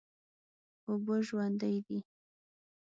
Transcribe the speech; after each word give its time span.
اوبه 0.89 1.15
ژوند 1.27 1.61
دي. 1.87 1.99